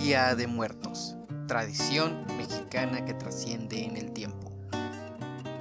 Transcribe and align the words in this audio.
Día 0.00 0.34
de 0.36 0.46
Muertos, 0.46 1.16
tradición 1.48 2.24
mexicana 2.38 3.04
que 3.04 3.14
trasciende 3.14 3.84
en 3.84 3.96
el 3.96 4.12
tiempo. 4.12 4.52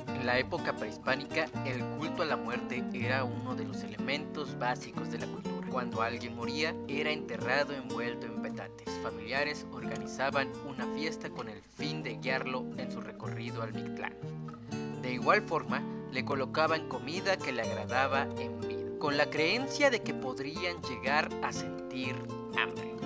En 0.08 0.26
la 0.26 0.38
época 0.38 0.76
prehispánica, 0.76 1.48
el 1.66 1.84
culto 1.98 2.22
a 2.22 2.28
la 2.28 2.38
muerte 2.38 2.84
era 2.94 3.24
uno 3.24 3.56
de 3.56 3.66
los 3.66 3.84
elementos 3.84 4.58
básicos 4.60 5.12
de 5.12 5.18
la 5.18 5.26
cultura. 5.26 5.68
Cuando 5.72 6.04
alguien 6.04 6.36
moría, 6.36 6.74
era 6.88 7.10
enterrado 7.10 7.74
envuelto 7.74 8.28
en 8.28 8.42
petates. 8.44 8.88
Familiares 9.02 9.66
organizaban 9.72 10.50
una 10.70 10.86
fiesta 10.94 11.30
con 11.32 11.50
el 11.50 11.62
fin 11.62 12.04
de 12.04 12.18
guiarlo 12.18 12.64
en 12.78 12.92
su 12.92 13.02
recorrido 13.02 13.64
al 13.64 13.74
Mictlán. 13.74 14.14
De 15.02 15.14
igual 15.14 15.42
forma, 15.42 15.82
le 16.12 16.24
colocaban 16.24 16.88
comida 16.88 17.38
que 17.38 17.52
le 17.52 17.64
agradaba 17.64 18.28
en 18.38 18.60
vida, 18.62 19.00
con 19.00 19.18
la 19.18 19.30
creencia 19.30 19.90
de 19.90 20.04
que 20.04 20.14
podrían 20.14 20.82
llegar 20.84 21.28
a 21.44 21.52
sentir 21.52 22.16
hambre. 22.56 22.98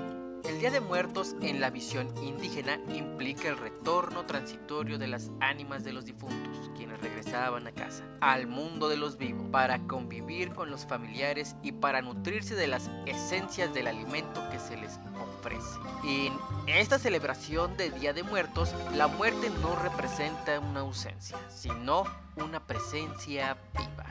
Día 0.62 0.70
de 0.70 0.80
Muertos 0.80 1.36
en 1.42 1.60
la 1.60 1.72
visión 1.72 2.14
indígena 2.22 2.80
implica 2.94 3.48
el 3.48 3.58
retorno 3.58 4.28
transitorio 4.28 5.00
de 5.00 5.08
las 5.08 5.32
ánimas 5.40 5.84
de 5.84 5.92
los 5.92 6.06
difuntos, 6.06 6.70
quienes 6.78 7.02
regresaban 7.02 7.66
a 7.66 7.72
casa, 7.72 8.04
al 8.20 8.46
mundo 8.46 8.88
de 8.88 8.96
los 8.96 9.18
vivos, 9.18 9.48
para 9.52 9.80
convivir 9.88 10.54
con 10.54 10.70
los 10.70 10.86
familiares 10.86 11.56
y 11.64 11.72
para 11.72 12.04
nutrirse 12.04 12.54
de 12.54 12.68
las 12.68 12.92
esencias 13.08 13.74
del 13.74 13.88
alimento 13.88 14.48
que 14.52 14.60
se 14.60 14.78
les 14.78 15.00
ofrece. 15.40 15.80
En 16.04 16.32
esta 16.68 17.00
celebración 17.00 17.76
de 17.76 17.90
Día 17.90 18.14
de 18.14 18.22
Muertos, 18.22 18.72
la 18.94 19.08
muerte 19.08 19.50
no 19.64 19.76
representa 19.78 20.60
una 20.60 20.82
ausencia, 20.82 21.40
sino 21.50 22.04
una 22.36 22.60
presencia 22.60 23.58
viva. 23.76 24.06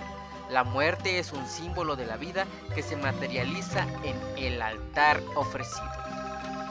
La 0.50 0.64
muerte 0.64 1.20
es 1.20 1.32
un 1.32 1.46
símbolo 1.46 1.94
de 1.94 2.06
la 2.06 2.16
vida 2.16 2.44
que 2.74 2.82
se 2.82 2.96
materializa 2.96 3.86
en 4.02 4.16
el 4.36 4.60
altar 4.60 5.22
ofrecido. 5.36 6.19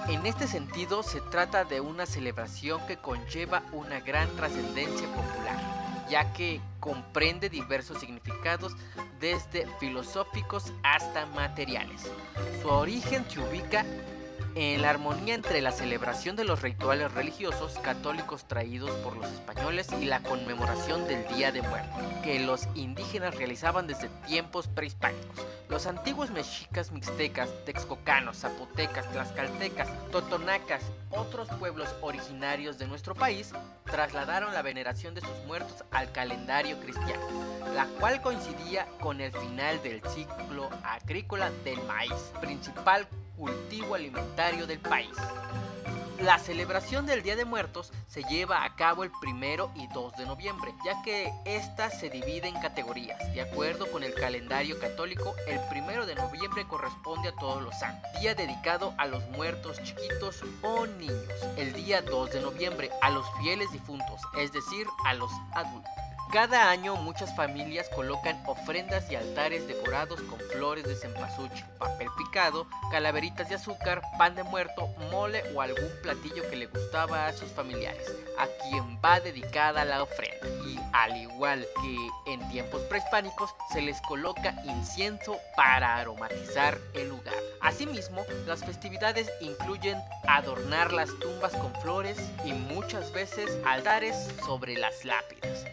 En 0.10 0.26
este 0.26 0.48
sentido, 0.48 1.04
se 1.04 1.22
trata 1.22 1.66
de 1.66 1.82
una 1.82 2.08
celebración 2.08 2.82
que 2.88 2.98
conlleva 2.98 3.62
una 3.72 4.00
gran 4.00 4.28
trascendencia 4.36 5.08
popular, 5.08 5.56
ya 6.10 6.34
que 6.34 6.60
comprende 6.80 7.48
diversos 7.48 8.00
significados 8.00 8.76
desde 9.20 9.68
filosóficos 9.80 10.74
hasta 10.82 11.28
materiales. 11.28 12.10
Su 12.60 12.70
origen 12.70 13.24
se 13.30 13.40
ubica 13.40 13.86
en 14.60 14.82
la 14.82 14.90
armonía 14.90 15.36
entre 15.36 15.62
la 15.62 15.72
celebración 15.72 16.36
de 16.36 16.44
los 16.44 16.62
rituales 16.62 17.14
religiosos 17.14 17.80
católicos 17.80 18.46
traídos 18.46 18.92
por 18.98 19.16
los 19.16 19.32
españoles 19.32 19.88
y 20.02 20.04
la 20.04 20.22
conmemoración 20.22 21.08
del 21.08 21.26
Día 21.30 21.54
de 21.54 21.62
Muertos, 21.62 22.04
que 22.24 22.42
los 22.42 22.68
indígenas 22.76 23.36
realizaban 23.36 23.88
desde 23.88 24.10
tiempos 24.28 24.68
prehispánicos. 24.68 25.48
Los 25.70 25.88
antiguos 25.88 26.32
mexicas, 26.32 26.92
mixtecas, 26.92 27.50
texcocanos, 27.64 28.40
zapotecas, 28.40 29.10
tlaxcaltecas, 29.12 29.88
totonacas, 30.12 30.84
otros 31.12 31.48
pueblos 31.58 31.96
originarios 32.02 32.78
de 32.78 32.88
nuestro 32.88 33.16
país, 33.16 33.54
trasladaron 33.86 34.54
la 34.54 34.62
veneración 34.62 35.16
de 35.16 35.22
sus 35.22 35.46
muertos 35.48 35.86
al 35.92 36.12
calendario 36.12 36.78
cristiano, 36.82 37.24
la 37.74 37.86
cual 37.98 38.22
coincidía 38.22 38.88
con 39.00 39.22
el 39.22 39.32
final 39.32 39.82
del 39.84 40.02
ciclo 40.10 40.70
agrícola 40.84 41.50
del 41.64 41.82
maíz, 41.84 42.34
principal 42.42 43.08
cultivo 43.40 43.96
alimentario 43.96 44.68
del 44.68 44.80
país. 44.80 45.16
La 46.20 46.38
celebración 46.38 47.06
del 47.06 47.24
Día 47.24 47.38
de 47.38 47.46
Muertos 47.46 47.94
se 48.08 48.24
lleva 48.24 48.66
a 48.66 48.76
cabo 48.76 49.06
el 49.06 49.12
primero 49.22 49.72
y 49.74 49.88
2 49.88 50.18
de 50.18 50.26
noviembre, 50.26 50.74
ya 50.84 51.02
que 51.02 51.32
esta 51.46 51.90
se 51.90 52.10
divide 52.10 52.50
en 52.50 52.60
categorías. 52.60 53.18
De 53.34 53.42
acuerdo 53.42 53.90
con 53.90 54.04
el 54.04 54.14
calendario 54.14 54.78
católico, 54.82 55.34
el 55.48 55.58
primero 55.70 56.06
de 56.06 56.16
noviembre 56.16 56.68
corresponde 56.68 57.30
a 57.30 57.36
todos 57.36 57.64
los 57.64 57.80
santos, 57.80 58.12
día 58.20 58.36
dedicado 58.36 58.94
a 58.98 59.08
los 59.08 59.26
muertos 59.30 59.82
chiquitos 59.82 60.44
o 60.62 60.86
niños. 60.86 61.24
El 61.56 61.72
día 61.72 62.02
2 62.02 62.32
de 62.32 62.42
noviembre 62.42 62.92
a 63.02 63.10
los 63.12 63.26
fieles 63.40 63.72
difuntos, 63.72 64.20
es 64.38 64.52
decir, 64.52 64.86
a 65.06 65.14
los 65.14 65.32
adultos. 65.54 65.90
Cada 66.32 66.70
año 66.70 66.96
muchas 66.96 67.36
familias 67.36 67.90
colocan 67.90 68.40
ofrendas 68.46 69.10
y 69.12 69.16
altares 69.16 69.66
decorados 69.68 70.22
con 70.22 70.38
flores 70.52 70.84
de 70.84 70.96
cempasúchil, 70.96 71.66
papel 71.80 72.08
calaveritas 72.92 73.50
de 73.50 73.56
azúcar, 73.56 74.02
pan 74.18 74.36
de 74.36 74.44
muerto, 74.44 74.88
mole 75.12 75.44
o 75.54 75.62
algún 75.62 75.90
platillo 76.02 76.48
que 76.50 76.56
le 76.56 76.68
gustaba 76.68 77.28
a 77.28 77.34
sus 77.34 77.50
familiares, 77.52 78.16
a 78.38 78.48
quien 78.64 79.00
va 79.04 79.20
dedicada 79.20 79.86
la 79.86 80.04
ofrenda. 80.04 80.48
Y 80.66 80.80
al 80.94 81.18
igual 81.18 81.66
que 81.82 82.32
en 82.32 82.48
tiempos 82.50 82.82
prehispánicos, 82.84 83.56
se 83.72 83.82
les 83.82 84.00
coloca 84.02 84.56
incienso 84.66 85.38
para 85.56 85.98
aromatizar 85.98 86.78
el 86.94 87.10
lugar. 87.10 87.36
Asimismo, 87.62 88.24
las 88.46 88.64
festividades 88.64 89.30
incluyen 89.42 89.98
adornar 90.28 90.94
las 90.94 91.10
tumbas 91.20 91.54
con 91.54 91.74
flores 91.82 92.18
y 92.46 92.54
muchas 92.54 93.12
veces 93.12 93.58
altares 93.66 94.16
sobre 94.46 94.76
las 94.76 95.06
lápidas 95.06 95.66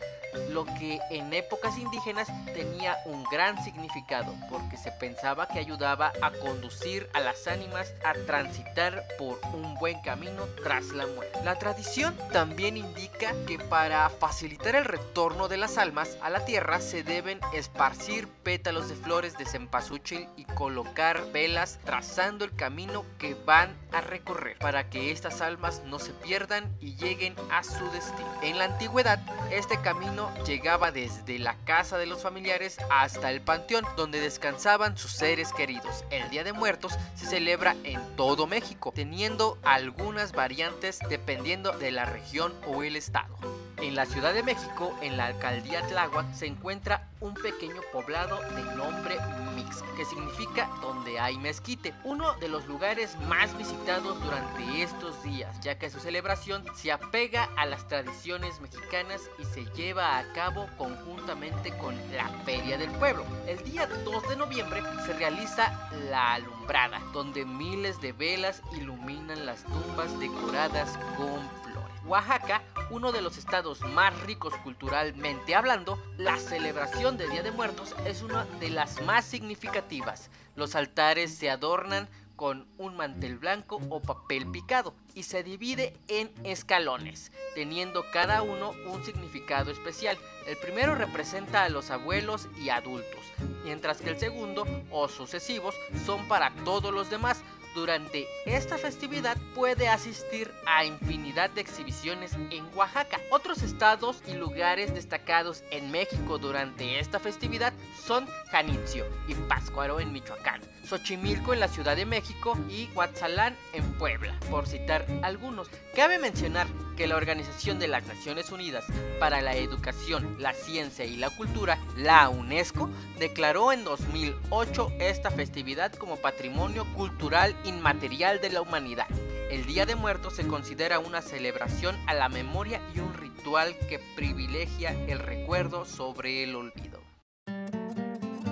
lo 0.50 0.64
que 0.64 1.00
en 1.10 1.32
épocas 1.32 1.78
indígenas 1.78 2.28
tenía 2.46 2.96
un 3.06 3.24
gran 3.24 3.62
significado 3.64 4.34
porque 4.50 4.76
se 4.76 4.92
pensaba 4.92 5.48
que 5.48 5.58
ayudaba 5.58 6.12
a 6.22 6.30
conducir 6.30 7.08
a 7.12 7.20
las 7.20 7.46
ánimas 7.46 7.92
a 8.04 8.14
transitar 8.26 9.04
por 9.18 9.38
un 9.54 9.74
buen 9.76 10.00
camino 10.00 10.44
tras 10.62 10.86
la 10.88 11.06
muerte. 11.06 11.38
La 11.44 11.58
tradición 11.58 12.16
también 12.32 12.76
indica 12.76 13.34
que 13.46 13.58
para 13.58 14.08
facilitar 14.08 14.76
el 14.76 14.84
retorno 14.84 15.48
de 15.48 15.56
las 15.56 15.78
almas 15.78 16.16
a 16.22 16.30
la 16.30 16.44
tierra 16.44 16.80
se 16.80 17.02
deben 17.02 17.40
esparcir 17.52 18.28
pétalos 18.28 18.88
de 18.88 18.94
flores 18.94 19.36
de 19.38 19.46
cempasúchil 19.46 20.28
y 20.36 20.44
colocar 20.44 21.32
velas 21.32 21.78
trazando 21.84 22.44
el 22.44 22.54
camino 22.54 23.04
que 23.18 23.34
van 23.34 23.74
recorrer 24.00 24.58
para 24.58 24.88
que 24.90 25.10
estas 25.10 25.40
almas 25.40 25.82
no 25.84 25.98
se 25.98 26.12
pierdan 26.12 26.76
y 26.80 26.96
lleguen 26.96 27.34
a 27.50 27.62
su 27.62 27.90
destino. 27.90 28.32
En 28.42 28.58
la 28.58 28.64
antigüedad, 28.64 29.20
este 29.50 29.80
camino 29.80 30.32
llegaba 30.44 30.92
desde 30.92 31.38
la 31.38 31.56
casa 31.64 31.98
de 31.98 32.06
los 32.06 32.22
familiares 32.22 32.78
hasta 32.90 33.30
el 33.30 33.40
panteón 33.40 33.84
donde 33.96 34.20
descansaban 34.20 34.96
sus 34.96 35.12
seres 35.12 35.52
queridos. 35.52 36.04
El 36.10 36.28
Día 36.30 36.44
de 36.44 36.52
Muertos 36.52 36.96
se 37.14 37.26
celebra 37.26 37.76
en 37.84 38.00
todo 38.16 38.46
México, 38.46 38.92
teniendo 38.94 39.58
algunas 39.62 40.32
variantes 40.32 40.98
dependiendo 41.08 41.72
de 41.72 41.90
la 41.90 42.04
región 42.04 42.54
o 42.66 42.82
el 42.82 42.96
estado. 42.96 43.36
En 43.78 43.94
la 43.94 44.06
Ciudad 44.06 44.32
de 44.32 44.42
México, 44.42 44.96
en 45.02 45.18
la 45.18 45.26
alcaldía 45.26 45.86
Tláhuac, 45.86 46.32
se 46.32 46.46
encuentra 46.46 47.10
un 47.20 47.34
pequeño 47.34 47.82
poblado 47.92 48.40
de 48.40 48.62
nombre 48.74 49.16
Mix, 49.54 49.82
que 49.96 50.04
significa 50.06 50.70
donde 50.80 51.20
hay 51.20 51.36
mezquite, 51.36 51.92
uno 52.02 52.32
de 52.34 52.48
los 52.48 52.66
lugares 52.66 53.16
más 53.28 53.56
visitados 53.58 54.18
durante 54.22 54.82
estos 54.82 55.22
días, 55.22 55.60
ya 55.60 55.78
que 55.78 55.90
su 55.90 56.00
celebración 56.00 56.64
se 56.74 56.90
apega 56.90 57.50
a 57.56 57.66
las 57.66 57.86
tradiciones 57.86 58.60
mexicanas 58.62 59.20
y 59.38 59.44
se 59.44 59.66
lleva 59.74 60.16
a 60.16 60.32
cabo 60.32 60.66
conjuntamente 60.78 61.76
con 61.76 61.94
la 62.14 62.28
Feria 62.46 62.78
del 62.78 62.90
Pueblo. 62.92 63.26
El 63.46 63.62
día 63.62 63.86
2 64.06 64.28
de 64.30 64.36
noviembre 64.36 64.82
se 65.04 65.12
realiza 65.12 65.90
la 66.10 66.34
alumbrada, 66.34 67.02
donde 67.12 67.44
miles 67.44 68.00
de 68.00 68.12
velas 68.12 68.62
iluminan 68.72 69.44
las 69.44 69.64
tumbas 69.64 70.18
decoradas 70.18 70.96
con 71.18 71.46
flores. 71.62 71.96
Oaxaca 72.06 72.62
uno 72.90 73.12
de 73.12 73.22
los 73.22 73.36
estados 73.36 73.80
más 73.80 74.18
ricos 74.22 74.54
culturalmente 74.62 75.54
hablando, 75.54 76.00
la 76.18 76.38
celebración 76.38 77.16
de 77.16 77.28
Día 77.28 77.42
de 77.42 77.50
Muertos 77.50 77.94
es 78.04 78.22
una 78.22 78.44
de 78.60 78.70
las 78.70 79.02
más 79.02 79.24
significativas. 79.24 80.30
Los 80.54 80.74
altares 80.74 81.34
se 81.34 81.50
adornan 81.50 82.08
con 82.36 82.68
un 82.76 82.96
mantel 82.96 83.38
blanco 83.38 83.80
o 83.88 84.00
papel 84.00 84.46
picado 84.50 84.94
y 85.14 85.22
se 85.24 85.42
divide 85.42 85.96
en 86.08 86.30
escalones, 86.44 87.32
teniendo 87.54 88.04
cada 88.12 88.42
uno 88.42 88.72
un 88.86 89.02
significado 89.04 89.70
especial. 89.70 90.18
El 90.46 90.56
primero 90.58 90.94
representa 90.94 91.64
a 91.64 91.68
los 91.70 91.90
abuelos 91.90 92.48
y 92.58 92.68
adultos, 92.68 93.24
mientras 93.64 94.00
que 94.00 94.10
el 94.10 94.18
segundo 94.18 94.66
o 94.90 95.08
sucesivos 95.08 95.74
son 96.04 96.28
para 96.28 96.54
todos 96.64 96.92
los 96.92 97.10
demás, 97.10 97.42
durante 97.76 98.26
esta 98.46 98.78
festividad 98.78 99.36
puede 99.54 99.86
asistir 99.86 100.50
a 100.66 100.86
infinidad 100.86 101.50
de 101.50 101.60
exhibiciones 101.60 102.32
en 102.50 102.64
Oaxaca. 102.74 103.20
Otros 103.30 103.62
estados 103.62 104.22
y 104.26 104.32
lugares 104.32 104.94
destacados 104.94 105.62
en 105.70 105.90
México 105.92 106.38
durante 106.38 106.98
esta 106.98 107.20
festividad 107.20 107.74
son 108.02 108.26
Janitzio 108.50 109.04
y 109.28 109.34
Pátzcuaro 109.34 110.00
en 110.00 110.10
Michoacán, 110.10 110.62
Xochimilco 110.84 111.52
en 111.52 111.60
la 111.60 111.68
Ciudad 111.68 111.96
de 111.96 112.06
México 112.06 112.58
y 112.70 112.88
Huatzalán 112.94 113.54
en 113.74 113.84
Puebla, 113.98 114.34
por 114.50 114.66
citar 114.66 115.06
algunos. 115.22 115.68
Cabe 115.94 116.18
mencionar 116.18 116.66
que 116.96 117.06
la 117.06 117.16
Organización 117.16 117.78
de 117.78 117.88
las 117.88 118.06
Naciones 118.06 118.50
Unidas 118.50 118.84
para 119.20 119.42
la 119.42 119.54
Educación, 119.54 120.36
la 120.38 120.52
Ciencia 120.54 121.04
y 121.04 121.16
la 121.16 121.30
Cultura, 121.30 121.78
la 121.96 122.28
UNESCO, 122.28 122.90
declaró 123.18 123.72
en 123.72 123.84
2008 123.84 124.92
esta 124.98 125.30
festividad 125.30 125.92
como 125.92 126.16
Patrimonio 126.16 126.84
Cultural 126.94 127.54
Inmaterial 127.64 128.40
de 128.40 128.50
la 128.50 128.62
Humanidad. 128.62 129.06
El 129.50 129.64
Día 129.66 129.86
de 129.86 129.94
Muertos 129.94 130.34
se 130.34 130.46
considera 130.46 130.98
una 130.98 131.22
celebración 131.22 131.96
a 132.06 132.14
la 132.14 132.28
memoria 132.28 132.80
y 132.94 132.98
un 132.98 133.14
ritual 133.14 133.76
que 133.88 134.00
privilegia 134.16 134.90
el 135.06 135.20
recuerdo 135.20 135.84
sobre 135.84 136.42
el 136.42 136.56
olvido. 136.56 137.00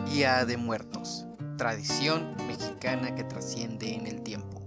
Día 0.07 0.45
de 0.45 0.57
Muertos, 0.57 1.27
tradición 1.57 2.37
mexicana 2.47 3.15
que 3.15 3.25
trasciende 3.25 3.95
en 3.95 4.07
el 4.07 4.23
tiempo. 4.23 4.64